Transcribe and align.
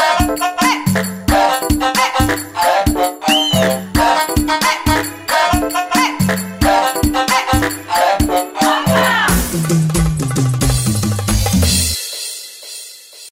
Bye. 0.00 0.69